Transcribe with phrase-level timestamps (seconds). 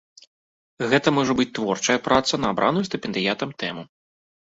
[0.93, 3.83] Гэта можа быць творчая праца на абраную стыпендыятам тэму.